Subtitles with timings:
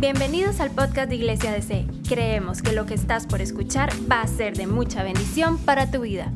[0.00, 1.84] Bienvenidos al podcast de Iglesia DC.
[2.08, 6.02] Creemos que lo que estás por escuchar va a ser de mucha bendición para tu
[6.02, 6.30] vida.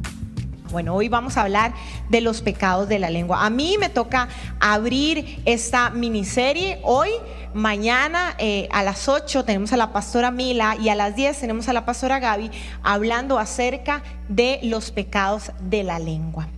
[0.72, 1.72] Bueno, hoy vamos a hablar
[2.08, 3.46] de los pecados de la lengua.
[3.46, 4.28] A mí me toca
[4.58, 7.10] abrir esta miniserie hoy.
[7.54, 11.68] Mañana eh, a las 8 tenemos a la pastora Mila y a las 10 tenemos
[11.68, 12.50] a la pastora Gaby
[12.82, 16.48] hablando acerca de los pecados de la lengua.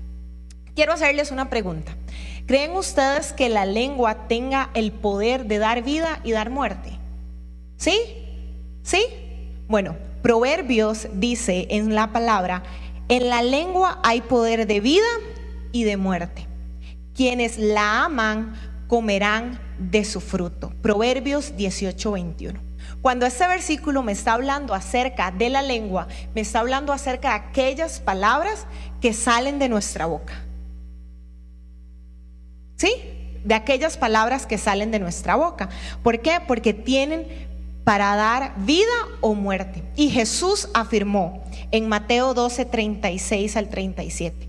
[0.74, 1.94] Quiero hacerles una pregunta.
[2.46, 6.98] ¿Creen ustedes que la lengua tenga el poder de dar vida y dar muerte?
[7.78, 7.98] ¿Sí?
[8.82, 9.02] ¿Sí?
[9.66, 12.62] Bueno, Proverbios dice en la palabra,
[13.08, 15.06] en la lengua hay poder de vida
[15.72, 16.46] y de muerte.
[17.14, 18.54] Quienes la aman
[18.88, 20.72] comerán de su fruto.
[20.82, 22.60] Proverbios 18, 21.
[23.00, 27.34] Cuando este versículo me está hablando acerca de la lengua, me está hablando acerca de
[27.36, 28.66] aquellas palabras
[29.00, 30.44] que salen de nuestra boca.
[32.76, 32.92] ¿Sí?
[33.44, 35.68] De aquellas palabras que salen de nuestra boca.
[36.02, 36.40] ¿Por qué?
[36.46, 37.26] Porque tienen
[37.84, 39.82] para dar vida o muerte.
[39.94, 44.48] Y Jesús afirmó en Mateo 12, 36 al 37,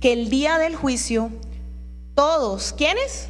[0.00, 1.30] que el día del juicio,
[2.14, 3.28] todos, ¿quiénes?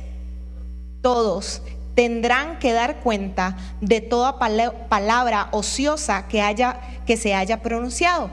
[1.02, 1.62] Todos
[1.94, 8.30] tendrán que dar cuenta de toda palabra ociosa que, haya, que se haya pronunciado,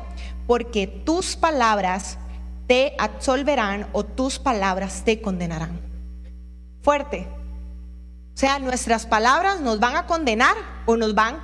[0.48, 2.18] porque tus palabras
[2.68, 5.89] te absolverán o tus palabras te condenarán
[6.90, 7.28] fuerte.
[8.34, 10.56] O sea, nuestras palabras nos van a condenar
[10.88, 11.38] o nos van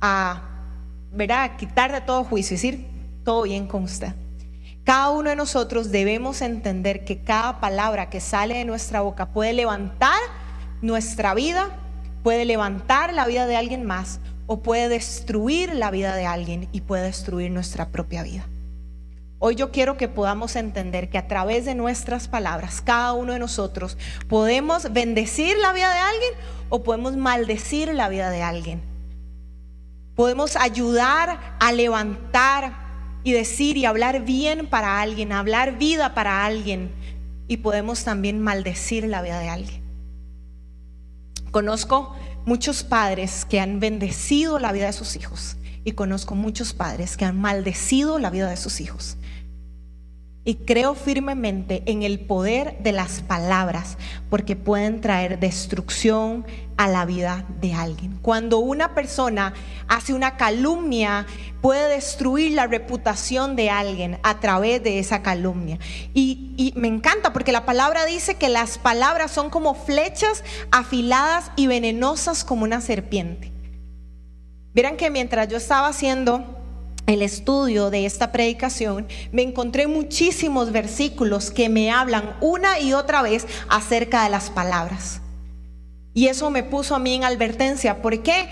[0.00, 0.42] a,
[1.10, 1.56] ¿verdad?
[1.56, 2.86] quitar de todo juicio, decir,
[3.24, 4.14] todo bien con usted.
[4.84, 9.54] Cada uno de nosotros debemos entender que cada palabra que sale de nuestra boca puede
[9.54, 10.20] levantar
[10.82, 11.66] nuestra vida,
[12.22, 16.82] puede levantar la vida de alguien más o puede destruir la vida de alguien y
[16.82, 18.44] puede destruir nuestra propia vida.
[19.38, 23.38] Hoy yo quiero que podamos entender que a través de nuestras palabras, cada uno de
[23.38, 26.32] nosotros, podemos bendecir la vida de alguien
[26.70, 28.80] o podemos maldecir la vida de alguien.
[30.14, 32.86] Podemos ayudar a levantar
[33.24, 36.90] y decir y hablar bien para alguien, hablar vida para alguien.
[37.46, 39.82] Y podemos también maldecir la vida de alguien.
[41.50, 42.16] Conozco
[42.46, 45.56] muchos padres que han bendecido la vida de sus hijos
[45.86, 49.16] y conozco muchos padres que han maldecido la vida de sus hijos
[50.46, 53.98] y creo firmemente en el poder de las palabras,
[54.30, 58.20] porque pueden traer destrucción a la vida de alguien.
[58.22, 59.54] Cuando una persona
[59.88, 61.26] hace una calumnia,
[61.60, 65.80] puede destruir la reputación de alguien a través de esa calumnia.
[66.14, 71.50] Y, y me encanta porque la palabra dice que las palabras son como flechas afiladas
[71.56, 73.55] y venenosas como una serpiente.
[74.76, 76.44] Verán que mientras yo estaba haciendo
[77.06, 83.22] el estudio de esta predicación, me encontré muchísimos versículos que me hablan una y otra
[83.22, 85.22] vez acerca de las palabras.
[86.12, 88.02] Y eso me puso a mí en advertencia.
[88.02, 88.50] ¿Por qué?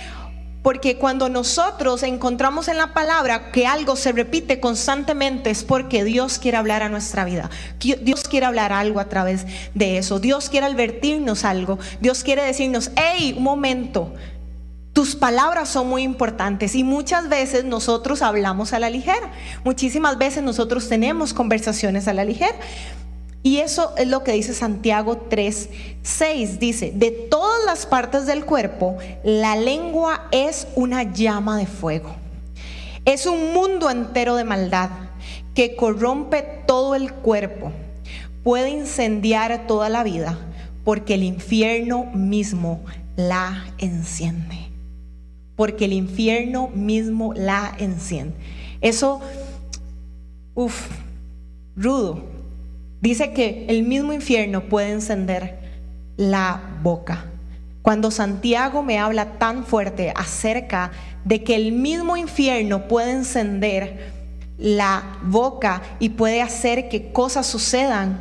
[0.63, 6.39] Porque cuando nosotros encontramos en la palabra que algo se repite constantemente es porque Dios
[6.39, 7.51] quiere hablar a nuestra vida.
[7.79, 10.21] Dios quiere hablar algo a través de eso.
[10.21, 11.79] Dios quiere advertirnos algo.
[12.01, 14.15] Dios quiere decirnos, hey, un momento,
[14.95, 19.33] tus palabras son muy importantes y muchas veces nosotros hablamos a la ligera.
[19.65, 22.55] Muchísimas veces nosotros tenemos conversaciones a la ligera.
[23.43, 25.69] Y eso es lo que dice Santiago 3,
[26.01, 26.61] 6.
[26.61, 32.15] Dice, de todas las partes del cuerpo, la lengua es una llama de fuego.
[33.05, 34.91] Es un mundo entero de maldad
[35.57, 37.73] que corrompe todo el cuerpo.
[38.45, 40.39] Puede incendiar toda la vida
[40.85, 42.81] porque el infierno mismo
[43.17, 44.64] la enciende
[45.57, 48.35] porque el infierno mismo la enciende.
[48.81, 49.21] Eso,
[50.55, 50.89] uff,
[51.77, 52.25] rudo.
[53.01, 55.59] Dice que el mismo infierno puede encender
[56.17, 57.27] la boca.
[57.83, 60.91] Cuando Santiago me habla tan fuerte acerca
[61.25, 64.13] de que el mismo infierno puede encender
[64.57, 68.21] la boca y puede hacer que cosas sucedan,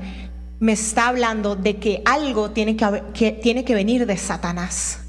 [0.60, 5.03] me está hablando de que algo tiene que, que tiene que venir de Satanás.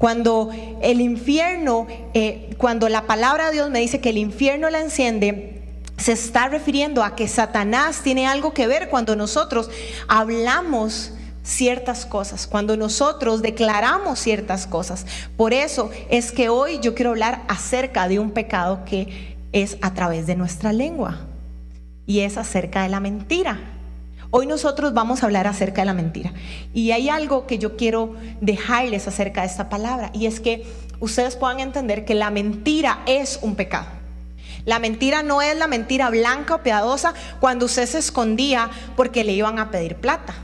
[0.00, 0.48] Cuando
[0.80, 5.62] el infierno, eh, cuando la palabra de Dios me dice que el infierno la enciende,
[5.98, 9.68] se está refiriendo a que Satanás tiene algo que ver cuando nosotros
[10.08, 11.12] hablamos
[11.42, 15.04] ciertas cosas, cuando nosotros declaramos ciertas cosas.
[15.36, 19.92] Por eso es que hoy yo quiero hablar acerca de un pecado que es a
[19.92, 21.26] través de nuestra lengua
[22.06, 23.79] y es acerca de la mentira.
[24.32, 26.32] Hoy nosotros vamos a hablar acerca de la mentira.
[26.72, 30.64] Y hay algo que yo quiero dejarles acerca de esta palabra, y es que
[31.00, 33.86] ustedes puedan entender que la mentira es un pecado.
[34.66, 39.32] La mentira no es la mentira blanca o piadosa cuando usted se escondía porque le
[39.32, 40.34] iban a pedir plata.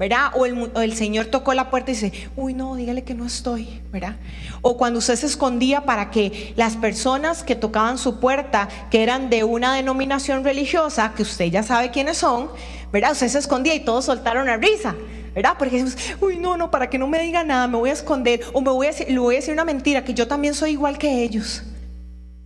[0.00, 0.32] ¿verdad?
[0.34, 4.16] O el, Señor tocó la puerta y dice, uy, no, dígale que no estoy, ¿verdad?
[4.62, 9.28] O cuando usted se escondía para que las personas que tocaban su puerta, que eran
[9.28, 12.48] de una denominación religiosa, que usted ya sabe quiénes son,
[12.92, 13.12] ¿verdad?
[13.12, 14.94] Usted se escondía y todos soltaron la risa.
[15.34, 15.54] ¿verdad?
[15.58, 15.84] Porque
[16.20, 18.70] uy, no, no, para que no me diga nada, me voy a esconder o me
[18.70, 21.62] voy a le voy a decir una mentira, que yo también soy igual que ellos.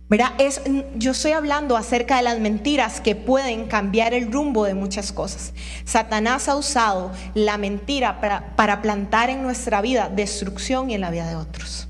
[0.07, 0.33] ¿Verdad?
[0.37, 0.61] Es,
[0.95, 5.51] yo estoy hablando acerca de las mentiras que pueden cambiar el rumbo de muchas cosas.
[5.83, 11.09] Satanás ha usado la mentira para, para plantar en nuestra vida destrucción y en la
[11.09, 11.87] vida de otros.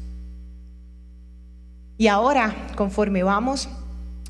[1.97, 3.67] Y ahora, conforme vamos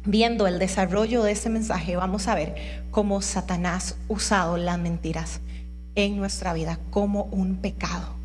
[0.05, 2.55] viendo el desarrollo de ese mensaje, vamos a ver
[2.91, 5.41] cómo Satanás ha usado las mentiras
[5.95, 8.15] en nuestra vida como un pecado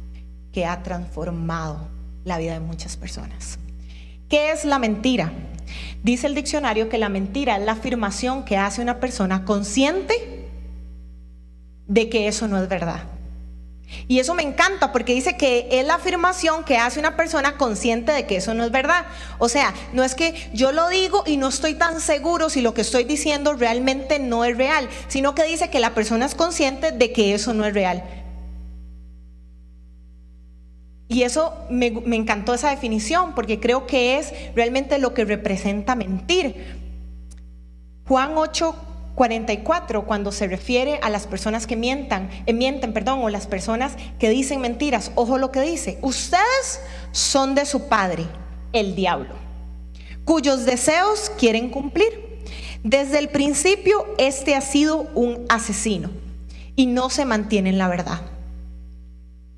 [0.52, 1.88] que ha transformado
[2.24, 3.58] la vida de muchas personas.
[4.28, 5.32] ¿Qué es la mentira?
[6.02, 10.48] Dice el diccionario que la mentira es la afirmación que hace una persona consciente
[11.86, 13.02] de que eso no es verdad.
[14.08, 18.12] Y eso me encanta porque dice que es la afirmación que hace una persona consciente
[18.12, 19.06] de que eso no es verdad.
[19.38, 22.75] O sea, no es que yo lo digo y no estoy tan seguro si lo
[22.75, 26.92] que estoy diciendo realmente no es real, sino que dice que la persona es consciente
[26.92, 28.02] de que eso no es real.
[31.10, 36.78] Y eso me, encantó esa definición porque creo que es realmente lo que representa mentir.
[38.06, 38.75] Juan 8,
[39.14, 43.94] 44, cuando se refiere a las personas que mientan, eh, mienten, perdón, o las personas
[44.18, 46.80] que dicen mentiras, ojo lo que dice, ustedes
[47.12, 48.26] son de su padre,
[48.72, 49.34] el diablo,
[50.24, 52.30] cuyos deseos quieren cumplir.
[52.82, 56.10] Desde el principio, este ha sido un asesino
[56.76, 58.20] y no se mantiene en la verdad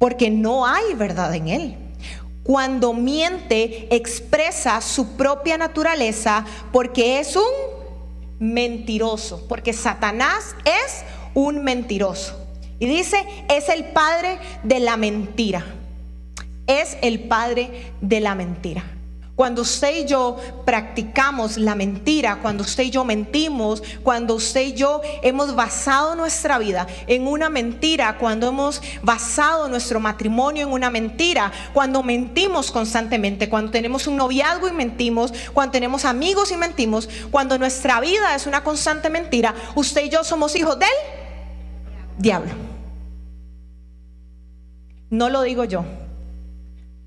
[0.02, 1.76] porque no hay verdad en él.
[2.42, 7.81] Cuando miente, expresa su propia naturaleza porque es un
[8.42, 12.36] mentiroso, porque Satanás es un mentiroso.
[12.80, 15.64] Y dice, es el padre de la mentira.
[16.66, 18.82] Es el padre de la mentira.
[19.34, 20.36] Cuando usted y yo
[20.66, 26.58] practicamos la mentira, cuando usted y yo mentimos, cuando usted y yo hemos basado nuestra
[26.58, 33.48] vida en una mentira, cuando hemos basado nuestro matrimonio en una mentira, cuando mentimos constantemente,
[33.48, 38.46] cuando tenemos un noviazgo y mentimos, cuando tenemos amigos y mentimos, cuando nuestra vida es
[38.46, 40.88] una constante mentira, usted y yo somos hijos del
[42.18, 42.52] diablo.
[45.08, 45.86] No lo digo yo,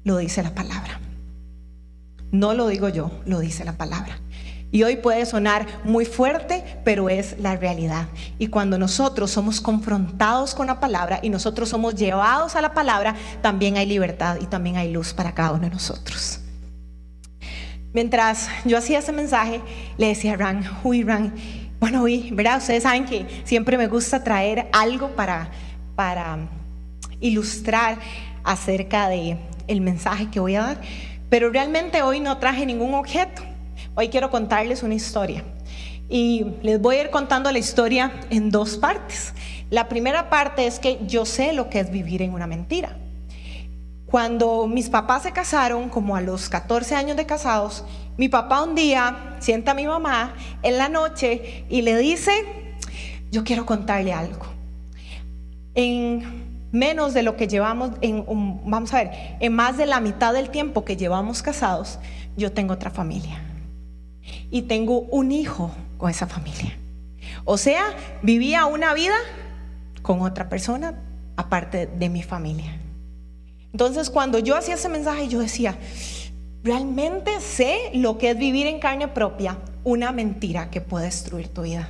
[0.04, 0.95] lo dice la palabra.
[2.36, 4.20] No lo digo yo, lo dice la palabra.
[4.70, 8.08] Y hoy puede sonar muy fuerte, pero es la realidad.
[8.38, 13.16] Y cuando nosotros somos confrontados con la palabra y nosotros somos llevados a la palabra,
[13.42, 16.42] también hay libertad y también hay luz para cada uno de nosotros.
[17.94, 19.62] Mientras yo hacía ese mensaje,
[19.98, 21.34] le decía a Ran, uy Ran,
[21.80, 22.58] bueno, uy, ¿verdad?
[22.58, 25.52] Ustedes saben que siempre me gusta traer algo para,
[25.96, 26.38] para
[27.22, 27.98] ilustrar
[28.44, 29.38] acerca de
[29.68, 30.82] el mensaje que voy a dar.
[31.36, 33.42] Pero realmente hoy no traje ningún objeto.
[33.94, 35.44] Hoy quiero contarles una historia.
[36.08, 39.34] Y les voy a ir contando la historia en dos partes.
[39.70, 42.96] La primera parte es que yo sé lo que es vivir en una mentira.
[44.06, 47.84] Cuando mis papás se casaron, como a los 14 años de casados,
[48.16, 52.32] mi papá un día sienta a mi mamá en la noche y le dice,
[53.30, 54.46] yo quiero contarle algo.
[55.74, 56.45] En
[56.76, 57.92] menos de lo que llevamos,
[58.66, 62.00] vamos a ver, en más de la mitad del tiempo que llevamos casados,
[62.38, 63.42] yo tengo otra familia.
[64.52, 66.78] Y tengo un hijo con esa familia.
[67.46, 67.84] O sea,
[68.22, 69.16] vivía una vida
[70.02, 71.00] con otra persona
[71.38, 72.78] aparte de mi familia.
[73.72, 75.78] Entonces, cuando yo hacía ese mensaje, yo decía,
[76.64, 81.62] realmente sé lo que es vivir en carne propia una mentira que puede destruir tu
[81.64, 81.90] vida.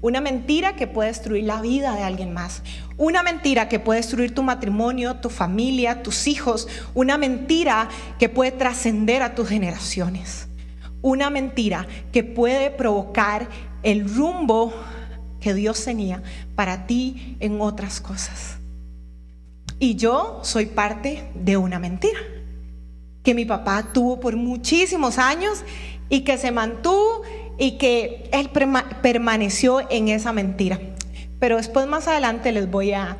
[0.00, 2.62] Una mentira que puede destruir la vida de alguien más.
[2.96, 6.68] Una mentira que puede destruir tu matrimonio, tu familia, tus hijos.
[6.94, 7.88] Una mentira
[8.18, 10.48] que puede trascender a tus generaciones.
[11.02, 13.48] Una mentira que puede provocar
[13.82, 14.72] el rumbo
[15.40, 16.22] que Dios tenía
[16.54, 18.58] para ti en otras cosas.
[19.78, 22.18] Y yo soy parte de una mentira
[23.22, 25.64] que mi papá tuvo por muchísimos años
[26.08, 27.22] y que se mantuvo
[27.58, 28.50] y que él
[29.02, 30.80] permaneció en esa mentira.
[31.38, 33.18] Pero después más adelante les voy a,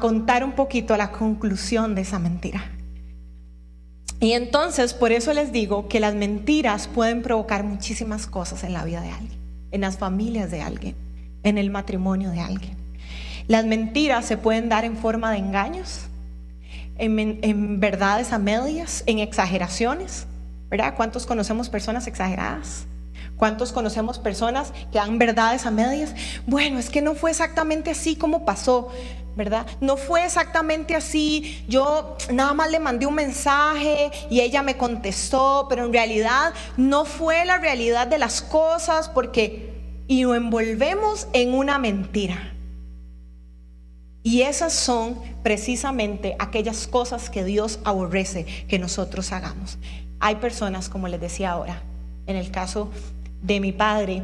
[0.00, 2.64] contar un poquito la conclusión de esa mentira.
[4.18, 8.84] Y entonces por eso les digo que las mentiras pueden provocar muchísimas cosas en la
[8.84, 9.38] vida de alguien,
[9.70, 10.96] en las familias de alguien,
[11.42, 12.76] en el matrimonio de alguien.
[13.46, 16.08] Las mentiras se pueden dar en forma de engaños,
[16.98, 20.26] en, en verdades a medias, en exageraciones.
[20.68, 20.94] ¿Verdad?
[20.96, 22.86] ¿Cuántos conocemos personas exageradas?
[23.36, 26.14] ¿Cuántos conocemos personas que dan verdades a medias?
[26.46, 28.88] Bueno, es que no fue exactamente así como pasó.
[29.36, 29.66] ¿verdad?
[29.82, 31.62] No fue exactamente así.
[31.68, 37.04] Yo nada más le mandé un mensaje y ella me contestó, pero en realidad no
[37.04, 39.76] fue la realidad de las cosas porque
[40.08, 42.52] y lo envolvemos en una mentira.
[44.22, 49.78] Y esas son precisamente aquellas cosas que Dios aborrece que nosotros hagamos.
[50.18, 51.82] Hay personas, como les decía ahora,
[52.26, 52.90] en el caso
[53.46, 54.22] de mi padre,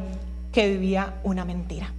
[0.51, 1.91] que vivía una mentira.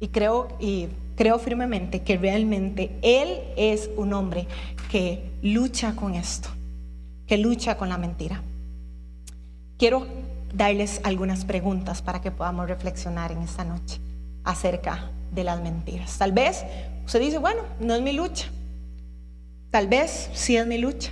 [0.00, 4.46] Y creo, y creo firmemente que realmente Él es un hombre
[4.90, 6.48] que lucha con esto,
[7.26, 8.42] que lucha con la mentira.
[9.76, 10.06] Quiero
[10.54, 14.00] darles algunas preguntas para que podamos reflexionar en esta noche
[14.44, 16.18] acerca de las mentiras.
[16.18, 16.64] Tal vez
[17.04, 18.46] usted dice, bueno, no es mi lucha.
[19.70, 21.10] Tal vez sí es mi lucha.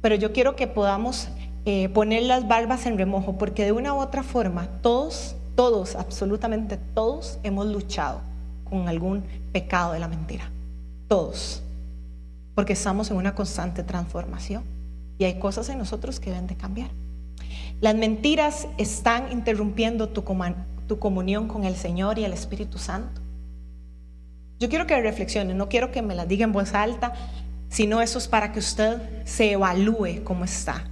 [0.00, 1.28] Pero yo quiero que podamos
[1.64, 6.76] eh, poner las barbas en remojo, porque de una u otra forma, todos, todos, absolutamente
[6.76, 8.20] todos hemos luchado
[8.68, 10.50] con algún pecado de la mentira.
[11.06, 11.62] Todos.
[12.54, 14.64] Porque estamos en una constante transformación
[15.18, 16.90] y hay cosas en nosotros que deben de cambiar.
[17.80, 20.24] Las mentiras están interrumpiendo tu,
[20.88, 23.20] tu comunión con el Señor y el Espíritu Santo.
[24.58, 27.12] Yo quiero que reflexione, no quiero que me las diga en voz alta,
[27.68, 30.84] sino eso es para que usted se evalúe cómo está.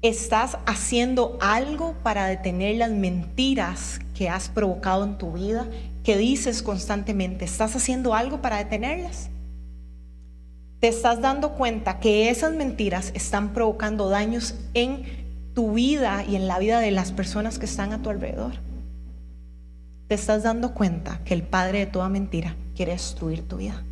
[0.00, 5.66] ¿Estás haciendo algo para detener las mentiras que has provocado en tu vida,
[6.04, 7.44] que dices constantemente?
[7.44, 9.28] ¿Estás haciendo algo para detenerlas?
[10.78, 15.02] ¿Te estás dando cuenta que esas mentiras están provocando daños en
[15.52, 18.52] tu vida y en la vida de las personas que están a tu alrededor?
[20.06, 23.82] ¿Te estás dando cuenta que el padre de toda mentira quiere destruir tu vida?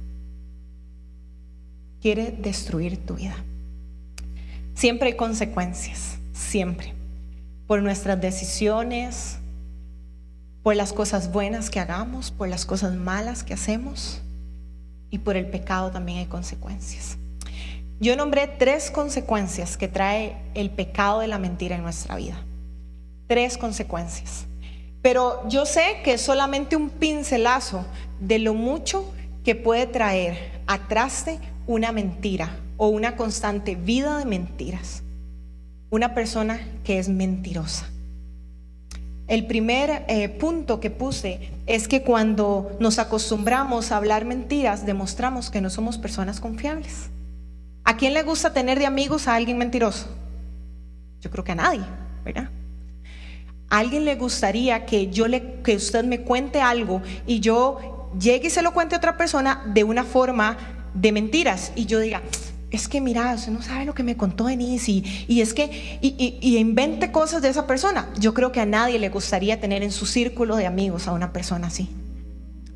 [2.00, 3.34] Quiere destruir tu vida.
[4.76, 6.92] Siempre hay consecuencias, siempre.
[7.66, 9.38] Por nuestras decisiones,
[10.62, 14.20] por las cosas buenas que hagamos, por las cosas malas que hacemos
[15.08, 17.16] y por el pecado también hay consecuencias.
[18.00, 22.36] Yo nombré tres consecuencias que trae el pecado de la mentira en nuestra vida.
[23.28, 24.44] Tres consecuencias.
[25.00, 27.86] Pero yo sé que es solamente un pincelazo
[28.20, 29.10] de lo mucho
[29.42, 35.02] que puede traer atrás de una mentira o una constante vida de mentiras.
[35.90, 37.86] Una persona que es mentirosa.
[39.28, 45.50] El primer eh, punto que puse es que cuando nos acostumbramos a hablar mentiras, demostramos
[45.50, 47.10] que no somos personas confiables.
[47.84, 50.08] ¿A quién le gusta tener de amigos a alguien mentiroso?
[51.20, 51.84] Yo creo que a nadie,
[52.24, 52.50] ¿verdad?
[53.68, 58.46] ¿A alguien le gustaría que yo le que usted me cuente algo y yo llegue
[58.46, 60.56] y se lo cuente a otra persona de una forma
[60.94, 62.22] de mentiras y yo diga,
[62.76, 65.98] es que mira, usted no sabe lo que me contó Denise y, es que,
[66.42, 68.08] invente cosas de esa persona.
[68.20, 71.32] Yo creo que a nadie le gustaría tener en su círculo de amigos a una
[71.32, 71.88] persona así.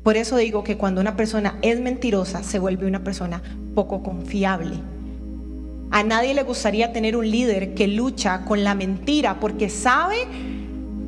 [0.03, 3.41] Por eso digo que cuando una persona es mentirosa, se vuelve una persona
[3.75, 4.77] poco confiable.
[5.91, 10.25] A nadie le gustaría tener un líder que lucha con la mentira porque sabe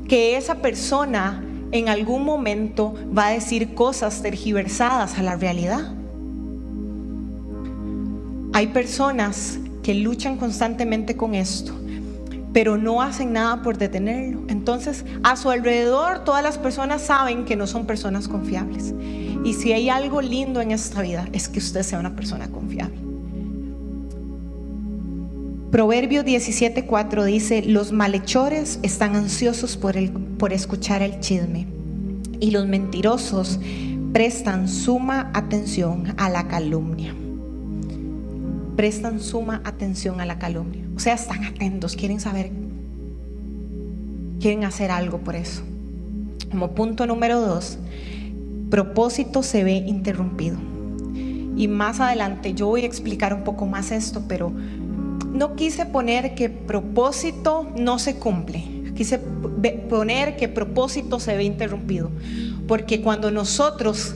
[0.08, 6.03] que esa persona en algún momento va a decir cosas tergiversadas a la realidad.
[8.56, 11.74] Hay personas que luchan constantemente con esto,
[12.54, 14.44] pero no hacen nada por detenerlo.
[14.48, 18.94] Entonces, a su alrededor todas las personas saben que no son personas confiables.
[19.44, 22.96] Y si hay algo lindo en esta vida, es que usted sea una persona confiable.
[25.72, 31.66] Proverbio 17:4 dice, los malhechores están ansiosos por, el, por escuchar el chisme
[32.40, 33.60] y los mentirosos
[34.14, 37.16] prestan suma atención a la calumnia
[38.76, 40.84] prestan suma atención a la calumnia.
[40.96, 42.52] O sea, están atentos, quieren saber,
[44.40, 45.64] quieren hacer algo por eso.
[46.50, 47.78] Como punto número dos,
[48.70, 50.58] propósito se ve interrumpido.
[51.56, 54.52] Y más adelante yo voy a explicar un poco más esto, pero
[55.34, 58.64] no quise poner que propósito no se cumple.
[58.96, 59.20] Quise
[59.90, 62.12] poner que propósito se ve interrumpido.
[62.68, 64.16] Porque cuando nosotros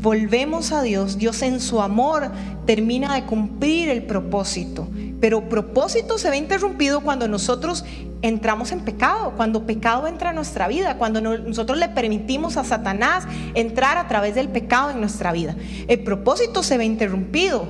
[0.00, 2.30] volvemos a Dios, Dios en su amor
[2.66, 4.88] termina de cumplir el propósito.
[5.20, 7.84] Pero propósito se ve interrumpido cuando nosotros
[8.22, 13.26] entramos en pecado, cuando pecado entra a nuestra vida, cuando nosotros le permitimos a Satanás
[13.54, 15.54] entrar a través del pecado en nuestra vida.
[15.88, 17.66] El propósito se ve interrumpido.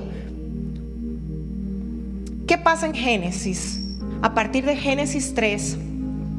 [2.47, 3.81] ¿Qué pasa en Génesis?
[4.21, 5.77] A partir de Génesis 3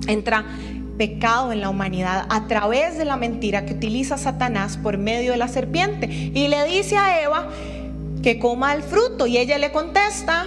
[0.07, 0.45] entra
[1.03, 5.37] pecado en la humanidad a través de la mentira que utiliza Satanás por medio de
[5.37, 6.07] la serpiente.
[6.07, 7.49] Y le dice a Eva
[8.23, 10.47] que coma el fruto y ella le contesta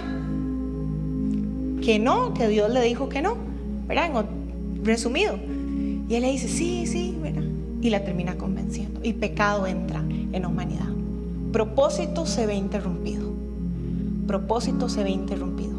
[1.82, 3.36] que no, que Dios le dijo que no,
[3.86, 4.24] ¿verdad?
[4.82, 5.38] Resumido.
[6.08, 7.42] Y él le dice, sí, sí, ¿verdad?
[7.82, 9.00] y la termina convenciendo.
[9.02, 10.88] Y pecado entra en la humanidad.
[11.52, 13.30] Propósito se ve interrumpido.
[14.26, 15.76] Propósito se ve interrumpido.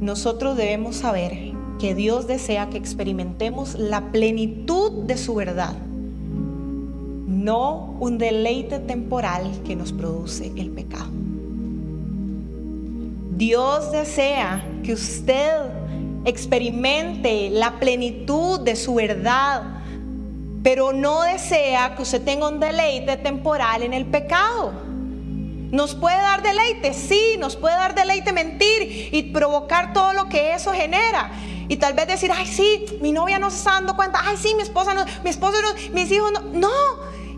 [0.00, 5.74] Nosotros debemos saber que Dios desea que experimentemos la plenitud de su verdad,
[7.26, 11.10] no un deleite temporal que nos produce el pecado.
[13.36, 15.60] Dios desea que usted
[16.24, 19.62] experimente la plenitud de su verdad,
[20.62, 24.72] pero no desea que usted tenga un deleite temporal en el pecado.
[25.70, 30.54] Nos puede dar deleite, sí, nos puede dar deleite mentir y provocar todo lo que
[30.54, 31.32] eso genera.
[31.68, 34.54] Y tal vez decir, ay, sí, mi novia no se está dando cuenta, ay, sí,
[34.54, 36.40] mi esposa no, mi esposo no, mis hijos no.
[36.54, 36.68] No,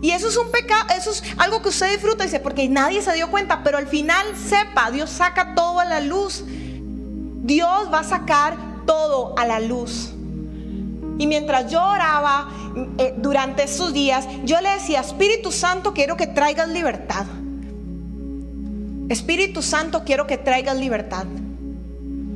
[0.01, 3.13] y eso es un pecado, eso es algo que usted disfruta, dice, porque nadie se
[3.13, 6.43] dio cuenta, pero al final sepa, Dios saca todo a la luz.
[6.45, 10.13] Dios va a sacar todo a la luz.
[11.17, 12.49] Y mientras yo oraba
[12.99, 17.25] eh, durante esos días, yo le decía, Espíritu Santo, quiero que traigas libertad.
[19.09, 21.25] Espíritu Santo, quiero que traigas libertad.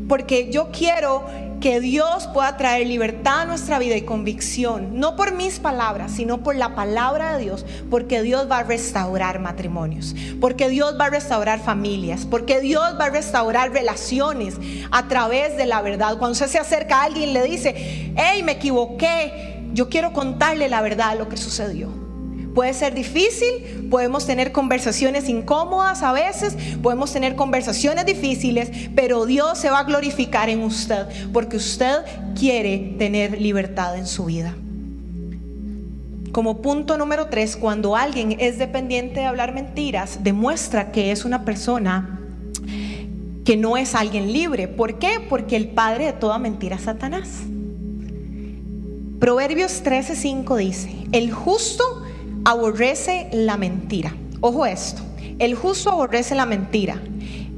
[0.08, 1.26] Porque yo quiero
[1.62, 6.44] que Dios pueda traer libertad a nuestra vida y convicción, no por mis palabras, sino
[6.44, 11.10] por la palabra de Dios, porque Dios va a restaurar matrimonios, porque Dios va a
[11.12, 14.56] restaurar familias, porque Dios va a restaurar relaciones
[14.92, 16.18] a través de la verdad.
[16.18, 20.68] Cuando usted se acerca a alguien y le dice, hey, me equivoqué, yo quiero contarle
[20.68, 22.11] la verdad de lo que sucedió.
[22.54, 29.58] Puede ser difícil, podemos tener conversaciones incómodas a veces, podemos tener conversaciones difíciles, pero Dios
[29.58, 32.00] se va a glorificar en usted porque usted
[32.38, 34.54] quiere tener libertad en su vida.
[36.34, 41.46] Como punto número tres, cuando alguien es dependiente de hablar mentiras, demuestra que es una
[41.46, 42.20] persona
[43.46, 44.68] que no es alguien libre.
[44.68, 45.20] ¿Por qué?
[45.28, 47.30] Porque el padre de toda mentira es Satanás.
[49.20, 51.84] Proverbios 13:5 dice, el justo
[52.46, 54.14] aborrece la mentira.
[54.42, 55.02] Ojo esto,
[55.40, 57.02] el justo aborrece la mentira.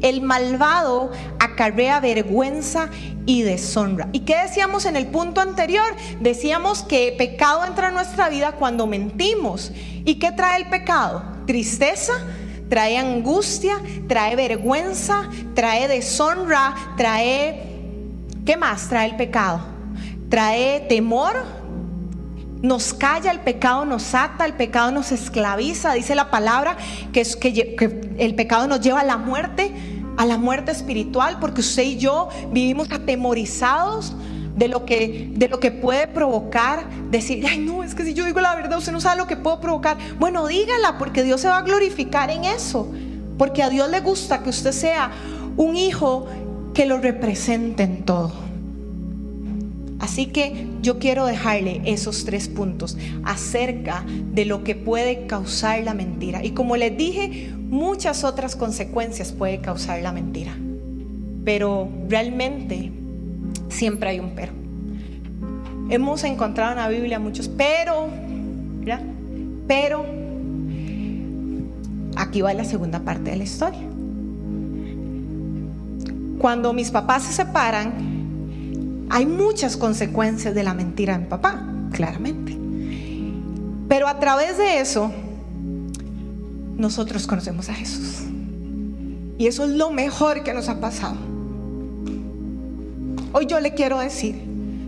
[0.01, 2.89] El malvado acarrea vergüenza
[3.25, 4.09] y deshonra.
[4.11, 5.85] ¿Y qué decíamos en el punto anterior?
[6.19, 9.71] Decíamos que pecado entra en nuestra vida cuando mentimos.
[10.03, 11.23] ¿Y qué trae el pecado?
[11.47, 12.13] Tristeza,
[12.67, 17.69] trae angustia, trae vergüenza, trae deshonra, trae...
[18.45, 19.61] ¿Qué más trae el pecado?
[20.27, 21.45] Trae temor,
[22.63, 25.93] nos calla, el pecado nos ata, el pecado nos esclaviza.
[25.93, 26.77] Dice la palabra
[27.11, 29.71] que, es, que, el pecado nos lleva a la muerte,
[30.15, 34.15] a la muerte espiritual, porque usted y yo vivimos atemorizados
[34.55, 36.89] de lo que, puede provocar.
[37.11, 39.35] Decir, ay, no, es que si yo digo la verdad, usted no sabe lo que
[39.35, 39.97] puedo provocar.
[40.17, 42.89] Bueno, dígala, porque Dios se va a glorificar en eso.
[43.37, 45.11] Porque a Dios le gusta que usted sea
[45.57, 46.27] un hijo
[46.73, 48.52] que lo represente en todo.
[50.03, 55.93] Así que yo quiero dejarle esos tres puntos acerca de lo que puede causar la
[55.93, 56.43] mentira.
[56.43, 60.57] Y como les dije, muchas otras consecuencias puede causar la mentira.
[61.45, 62.91] Pero realmente
[63.69, 64.51] siempre hay un pero.
[65.89, 68.09] Hemos encontrado en la Biblia muchos pero.
[69.69, 70.05] Pero
[72.17, 73.79] aquí va la segunda parte de la historia.
[76.39, 78.12] Cuando mis papás se separan,
[79.13, 82.57] hay muchas consecuencias de la mentira mi papá, claramente.
[83.87, 85.11] Pero a través de eso,
[86.75, 88.23] nosotros conocemos a Jesús.
[89.37, 91.15] Y eso es lo mejor que nos ha pasado.
[93.33, 94.41] Hoy yo le quiero decir,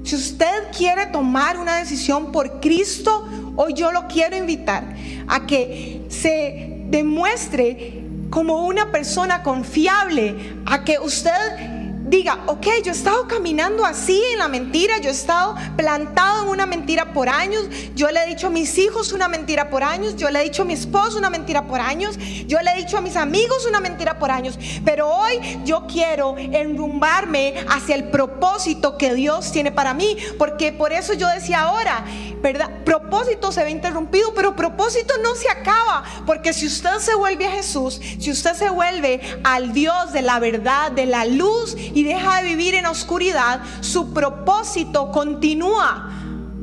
[0.04, 4.96] si usted quiere tomar una decisión por Cristo, hoy yo lo quiero invitar
[5.28, 10.36] a que se demuestre como una persona confiable,
[10.66, 11.75] a que usted
[12.16, 16.50] diga, ok, yo he estado caminando así en la mentira, yo he estado plantado en
[16.50, 20.16] una mentira por años, yo le he dicho a mis hijos una mentira por años,
[20.16, 22.98] yo le he dicho a mi esposo una mentira por años, yo le he dicho
[22.98, 28.98] a mis amigos una mentira por años, pero hoy yo quiero enrumbarme hacia el propósito
[28.98, 32.06] que Dios tiene para mí, porque por eso yo decía ahora,
[32.42, 32.70] ¿verdad?
[32.84, 37.52] Propósito se ve interrumpido, pero propósito no se acaba, porque si usted se vuelve a
[37.52, 42.42] Jesús, si usted se vuelve al Dios de la verdad, de la luz, y deja
[42.42, 46.12] de vivir en oscuridad, su propósito continúa.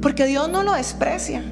[0.00, 1.42] Porque Dios no lo desprecia.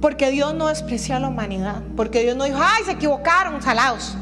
[0.00, 1.82] Porque Dios no desprecia a la humanidad.
[1.96, 4.14] Porque Dios no dijo, ay, se equivocaron, salados.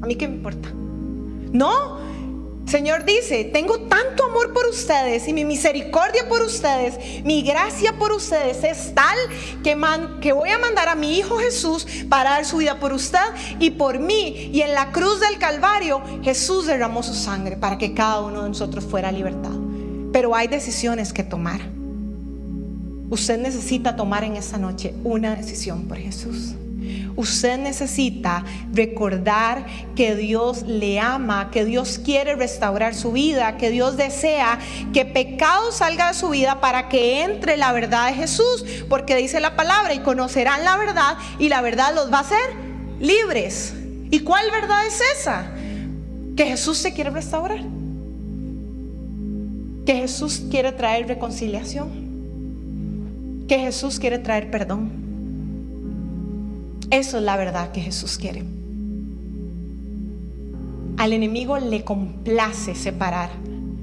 [0.00, 0.68] A mí qué me importa.
[1.52, 1.98] No,
[2.68, 8.12] Señor dice, tengo tanto amor por ustedes y mi misericordia por ustedes, mi gracia por
[8.12, 9.16] ustedes es tal
[9.64, 9.74] que,
[10.20, 13.18] que voy a mandar a mi Hijo Jesús para dar su vida por usted
[13.58, 14.50] y por mí.
[14.52, 18.50] Y en la cruz del Calvario Jesús derramó su sangre para que cada uno de
[18.50, 19.58] nosotros fuera libertado.
[20.12, 21.60] Pero hay decisiones que tomar.
[23.08, 26.54] Usted necesita tomar en esta noche una decisión por Jesús.
[27.16, 33.96] Usted necesita recordar que Dios le ama, que Dios quiere restaurar su vida, que Dios
[33.96, 34.60] desea
[34.92, 39.40] que pecado salga de su vida para que entre la verdad de Jesús, porque dice
[39.40, 42.54] la palabra y conocerán la verdad y la verdad los va a hacer
[43.00, 43.74] libres.
[44.10, 45.50] ¿Y cuál verdad es esa?
[46.36, 47.64] Que Jesús se quiere restaurar.
[49.84, 51.88] Que Jesús quiere traer reconciliación.
[53.48, 55.07] Que Jesús quiere traer perdón
[56.90, 58.44] eso es la verdad que Jesús quiere.
[60.96, 63.30] Al enemigo le complace separar.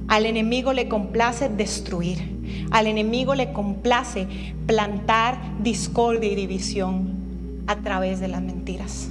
[0.07, 2.35] Al enemigo le complace destruir.
[2.71, 4.27] Al enemigo le complace
[4.65, 9.07] plantar discordia y división a través de las mentiras.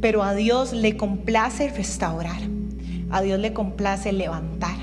[0.00, 2.40] Pero a Dios le complace restaurar.
[3.10, 4.76] A Dios le complace levantar.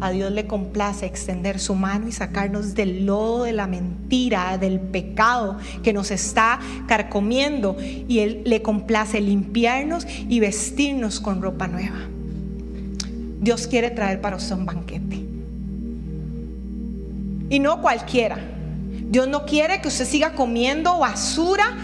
[0.00, 4.80] A Dios le complace extender su mano y sacarnos del lodo de la mentira, del
[4.80, 7.76] pecado que nos está carcomiendo.
[7.80, 12.00] Y Él le complace limpiarnos y vestirnos con ropa nueva.
[13.40, 15.20] Dios quiere traer para usted un banquete.
[17.50, 18.38] Y no cualquiera.
[19.10, 21.76] Dios no quiere que usted siga comiendo basura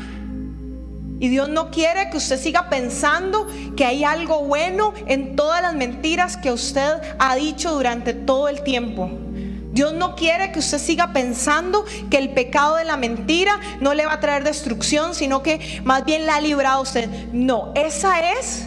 [1.18, 5.74] y Dios no quiere que usted siga pensando que hay algo bueno en todas las
[5.74, 9.10] mentiras que usted ha dicho durante todo el tiempo.
[9.72, 14.06] Dios no quiere que usted siga pensando que el pecado de la mentira no le
[14.06, 17.08] va a traer destrucción, sino que más bien la ha librado a usted.
[17.32, 18.66] No, esa es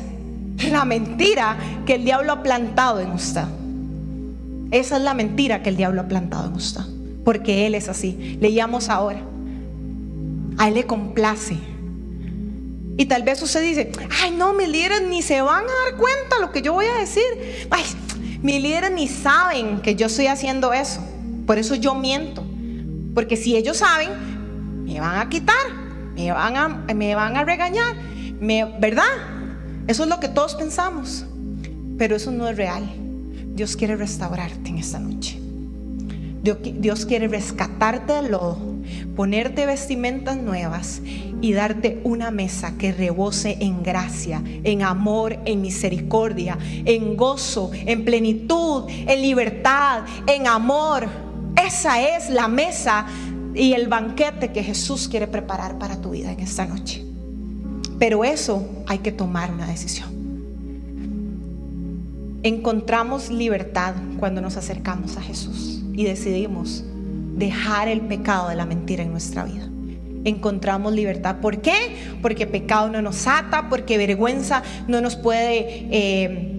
[0.69, 3.43] la mentira que el diablo ha plantado en usted.
[4.71, 6.81] Esa es la mentira que el diablo ha plantado en usted.
[7.25, 8.37] Porque Él es así.
[8.39, 9.21] Leíamos ahora.
[10.59, 11.57] A Él le complace
[12.99, 16.37] y tal vez usted dice, ay no, mis líderes ni se van a dar cuenta
[16.41, 17.23] lo que yo voy a decir.
[17.69, 17.81] Ay,
[18.41, 20.99] mis líderes ni saben que yo estoy haciendo eso.
[21.47, 22.43] Por eso yo miento.
[23.15, 24.09] Porque si ellos saben,
[24.83, 25.55] me van a quitar,
[26.13, 27.95] me van a, me van a regañar,
[28.41, 29.05] me, ¿verdad?
[29.87, 31.23] Eso es lo que todos pensamos.
[31.97, 32.83] Pero eso no es real.
[33.53, 35.39] Dios quiere restaurarte en esta noche.
[36.41, 38.57] Dios quiere rescatarte del lodo,
[39.15, 41.01] ponerte vestimentas nuevas
[41.41, 48.05] y darte una mesa que rebose en gracia, en amor, en misericordia, en gozo, en
[48.05, 51.07] plenitud, en libertad, en amor.
[51.55, 53.05] Esa es la mesa
[53.53, 57.03] y el banquete que Jesús quiere preparar para tu vida en esta noche.
[57.97, 60.09] Pero eso hay que tomar una decisión.
[62.43, 66.85] Encontramos libertad cuando nos acercamos a Jesús y decidimos
[67.35, 69.68] dejar el pecado de la mentira en nuestra vida.
[70.25, 71.37] Encontramos libertad.
[71.41, 71.97] ¿Por qué?
[72.21, 76.53] Porque pecado no nos ata, porque vergüenza no nos puede eh,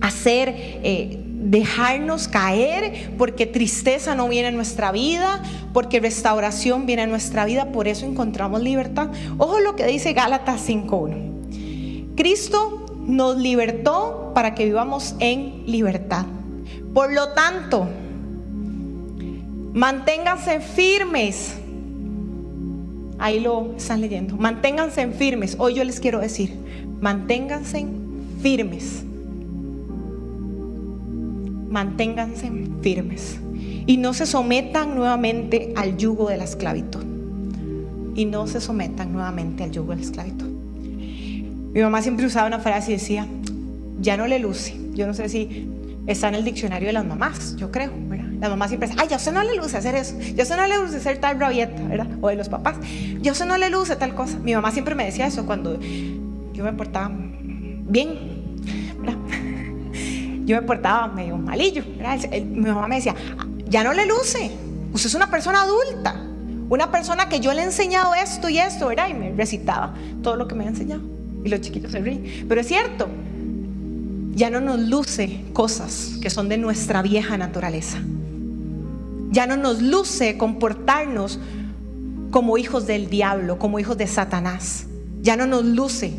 [0.00, 0.48] hacer
[0.82, 7.44] eh, dejarnos caer, porque tristeza no viene a nuestra vida, porque restauración viene a nuestra
[7.44, 7.72] vida.
[7.72, 9.10] Por eso encontramos libertad.
[9.38, 12.14] Ojo lo que dice Gálatas 5.1.
[12.16, 16.26] Cristo nos libertó para que vivamos en libertad.
[16.92, 17.86] Por lo tanto,
[19.78, 21.54] Manténganse firmes.
[23.18, 24.36] Ahí lo están leyendo.
[24.36, 25.56] Manténganse firmes.
[25.58, 26.54] Hoy yo les quiero decir,
[27.00, 27.86] manténganse
[28.40, 29.04] firmes.
[31.68, 32.50] Manténganse
[32.80, 33.40] firmes.
[33.86, 37.02] Y no se sometan nuevamente al yugo de la esclavitud.
[38.14, 40.48] Y no se sometan nuevamente al yugo de la esclavitud.
[41.72, 43.26] Mi mamá siempre usaba una frase y decía,
[44.00, 44.74] ya no le luce.
[44.94, 45.68] Yo no sé si
[46.06, 47.92] está en el diccionario de las mamás, yo creo.
[48.40, 50.66] La mamá siempre dice, ay, ya se no le luce hacer eso, ya se no
[50.66, 52.06] le luce hacer tal rabieta, ¿verdad?
[52.20, 52.76] O de los papás,
[53.20, 54.38] ya se no le luce tal cosa.
[54.38, 58.18] Mi mamá siempre me decía eso cuando yo me portaba bien,
[59.00, 59.18] ¿verdad?
[60.44, 62.18] Yo me portaba medio malillo, ¿verdad?
[62.30, 63.14] Mi mamá me decía,
[63.68, 64.50] ya no le luce,
[64.94, 66.24] usted es una persona adulta,
[66.70, 69.08] una persona que yo le he enseñado esto y esto, ¿verdad?
[69.10, 71.02] Y me recitaba todo lo que me ha enseñado.
[71.44, 72.46] Y los chiquitos se ríen.
[72.48, 73.08] Pero es cierto,
[74.34, 77.98] ya no nos luce cosas que son de nuestra vieja naturaleza.
[79.30, 81.38] Ya no nos luce comportarnos
[82.30, 84.86] como hijos del diablo, como hijos de Satanás.
[85.22, 86.12] Ya no nos luce.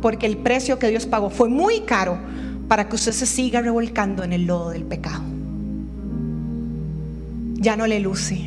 [0.00, 2.18] Porque el precio que Dios pagó fue muy caro
[2.68, 5.22] para que usted se siga revolcando en el lodo del pecado.
[7.54, 8.40] Ya no le luce.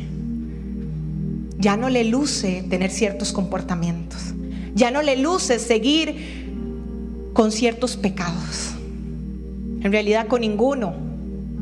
[1.58, 4.34] Ya no le luce tener ciertos comportamientos.
[4.74, 6.50] Ya no le luce seguir
[7.34, 8.72] con ciertos pecados.
[9.82, 10.94] En realidad con ninguno,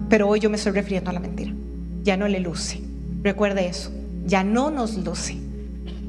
[0.09, 1.53] pero hoy yo me estoy refiriendo a la mentira.
[2.03, 2.81] Ya no le luce.
[3.23, 3.91] Recuerde eso,
[4.27, 5.37] ya no nos luce.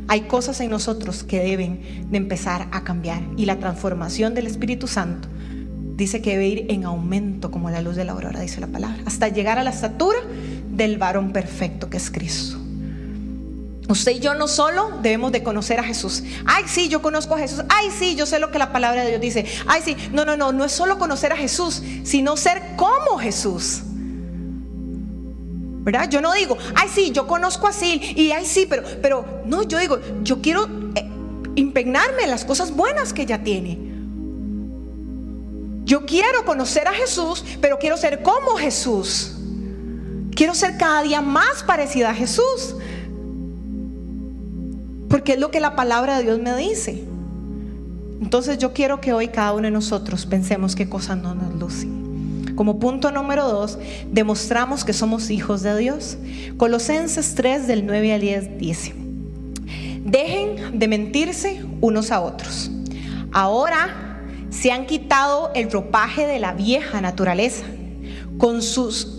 [0.08, 4.88] Hay cosas en nosotros que deben de empezar a cambiar y la transformación del Espíritu
[4.88, 5.30] Santo
[5.96, 8.98] dice que debe ir en aumento como la luz de la aurora, dice la palabra,
[9.06, 10.20] hasta llegar a la estatura
[10.72, 12.58] del varón perfecto que es Cristo.
[13.88, 16.24] Usted y yo no solo debemos de conocer a Jesús.
[16.46, 17.64] Ay, sí, yo conozco a Jesús.
[17.68, 19.46] Ay, sí, yo sé lo que la palabra de Dios dice.
[19.68, 23.82] Ay, sí, no, no, no, no es solo conocer a Jesús, sino ser como Jesús.
[25.84, 26.10] ¿Verdad?
[26.10, 29.64] Yo no digo, ay, sí, yo conozco a Sil y ay, sí, pero, pero no,
[29.64, 31.10] yo digo, yo quiero eh,
[31.56, 33.92] impregnarme en las cosas buenas que ella tiene.
[35.84, 39.38] Yo quiero conocer a Jesús, pero quiero ser como Jesús.
[40.36, 42.76] Quiero ser cada día más parecida a Jesús.
[45.10, 47.04] Porque es lo que la palabra de Dios me dice.
[48.22, 52.01] Entonces yo quiero que hoy cada uno de nosotros pensemos qué cosas no nos lucen.
[52.62, 53.80] Como punto número dos,
[54.12, 56.20] demostramos que somos hijos de Dios.
[56.58, 58.94] Colosenses 3 del 9 al 10 dice,
[60.06, 62.70] dejen de mentirse unos a otros.
[63.32, 64.20] Ahora
[64.52, 67.66] se han quitado el ropaje de la vieja naturaleza
[68.38, 69.18] con sus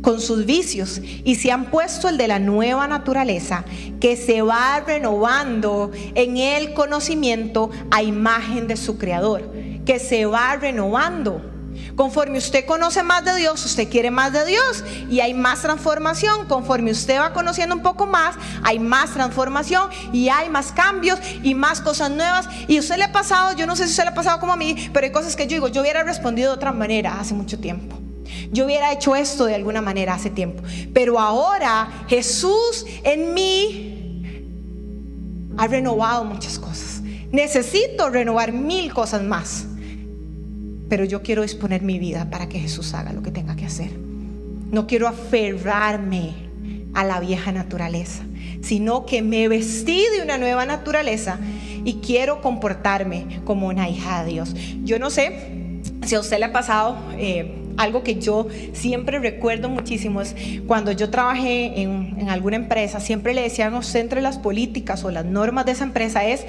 [0.00, 3.64] con sus vicios y se han puesto el de la nueva naturaleza
[3.98, 9.50] que se va renovando en el conocimiento a imagen de su creador,
[9.84, 11.53] que se va renovando.
[11.96, 16.46] Conforme usted conoce más de Dios, usted quiere más de Dios y hay más transformación.
[16.46, 21.54] Conforme usted va conociendo un poco más, hay más transformación y hay más cambios y
[21.54, 22.48] más cosas nuevas.
[22.68, 24.56] Y usted le ha pasado, yo no sé si usted le ha pasado como a
[24.56, 27.58] mí, pero hay cosas que yo digo, yo hubiera respondido de otra manera hace mucho
[27.58, 27.98] tiempo.
[28.50, 30.62] Yo hubiera hecho esto de alguna manera hace tiempo.
[30.92, 33.94] Pero ahora Jesús en mí
[35.56, 37.02] ha renovado muchas cosas.
[37.30, 39.66] Necesito renovar mil cosas más.
[40.88, 43.90] Pero yo quiero disponer mi vida para que Jesús haga lo que tenga que hacer.
[44.70, 46.34] No quiero aferrarme
[46.94, 48.22] a la vieja naturaleza,
[48.62, 51.38] sino que me vestí de una nueva naturaleza
[51.84, 54.54] y quiero comportarme como una hija de Dios.
[54.84, 56.96] Yo no sé si a usted le ha pasado...
[57.18, 60.34] Eh, algo que yo siempre recuerdo muchísimo es
[60.66, 65.66] cuando yo trabajé en, alguna empresa, siempre le decían entre las políticas o las normas
[65.66, 66.44] de esa empresa es,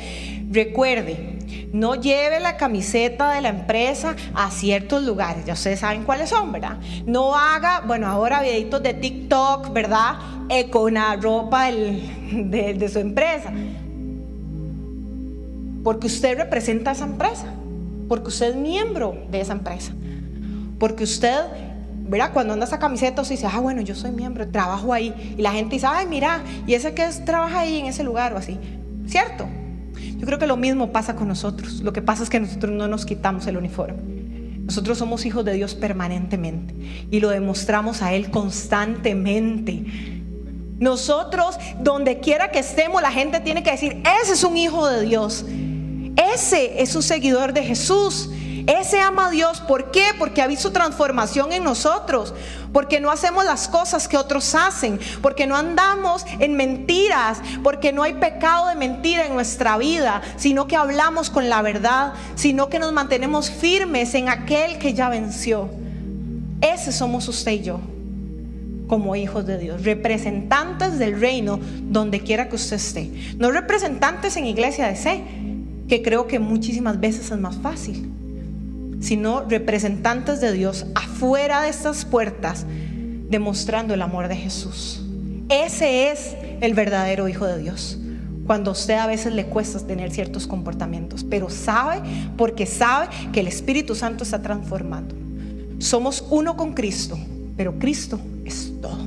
[0.52, 1.38] recuerde,
[1.74, 6.52] no lleve la camiseta de la empresa a ciertos lugares, ya ustedes saben cuáles son,
[6.52, 6.78] ¿verdad?
[7.06, 10.16] No haga, bueno, ahora videitos de TikTok, ¿verdad?
[10.50, 13.52] Eh, con la ropa de, de su empresa.
[15.84, 17.54] Porque usted representa a esa empresa,
[18.08, 19.94] porque usted es miembro de esa empresa.
[20.86, 21.40] Porque usted,
[22.04, 22.30] ¿verdad?
[22.32, 25.34] Cuando anda esa camiseta, usted dice, ah, bueno, yo soy miembro, trabajo ahí.
[25.36, 28.34] Y la gente dice, ay, mira, y ese que es, trabaja ahí en ese lugar
[28.34, 28.60] o así.
[29.08, 29.48] ¿Cierto?
[30.16, 31.82] Yo creo que lo mismo pasa con nosotros.
[31.82, 33.98] Lo que pasa es que nosotros no nos quitamos el uniforme.
[34.60, 36.76] Nosotros somos hijos de Dios permanentemente
[37.10, 39.86] y lo demostramos a Él constantemente.
[40.78, 45.02] Nosotros, donde quiera que estemos, la gente tiene que decir, ese es un hijo de
[45.02, 45.48] Dios.
[46.32, 48.30] Ese es un seguidor de Jesús.
[48.68, 50.06] Ese ama a Dios, ¿por qué?
[50.18, 52.34] Porque ha visto transformación en nosotros,
[52.74, 58.02] porque no hacemos las cosas que otros hacen, porque no andamos en mentiras, porque no
[58.02, 62.80] hay pecado de mentira en nuestra vida, sino que hablamos con la verdad, sino que
[62.80, 65.70] nos mantenemos firmes en aquel que ya venció.
[66.62, 67.80] Ese somos usted y yo
[68.88, 73.10] como hijos de Dios, representantes del reino donde quiera que usted esté.
[73.38, 75.24] No representantes en iglesia de C,
[75.88, 78.12] que creo que muchísimas veces es más fácil
[79.06, 82.66] sino representantes de Dios afuera de estas puertas,
[83.30, 85.00] demostrando el amor de Jesús.
[85.48, 88.00] Ese es el verdadero Hijo de Dios.
[88.48, 92.02] Cuando a usted a veces le cuesta tener ciertos comportamientos, pero sabe
[92.36, 95.14] porque sabe que el Espíritu Santo está transformando.
[95.78, 97.16] Somos uno con Cristo,
[97.56, 99.06] pero Cristo es todo.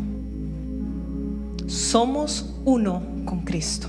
[1.66, 3.88] Somos uno con Cristo,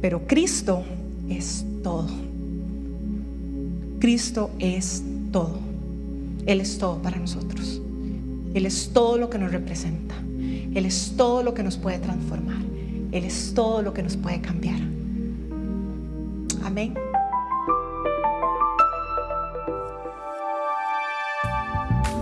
[0.00, 0.84] pero Cristo
[1.28, 2.31] es todo.
[4.02, 5.60] Cristo es todo.
[6.46, 7.80] Él es todo para nosotros.
[8.52, 10.16] Él es todo lo que nos representa.
[10.74, 12.56] Él es todo lo que nos puede transformar.
[13.12, 14.80] Él es todo lo que nos puede cambiar.
[16.64, 16.94] Amén.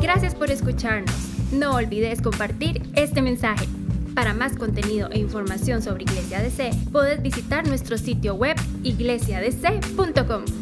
[0.03, 1.15] Gracias por escucharnos.
[1.51, 3.67] No olvides compartir este mensaje.
[4.15, 10.60] Para más contenido e información sobre Iglesia DC, puedes visitar nuestro sitio web iglesiadc.com.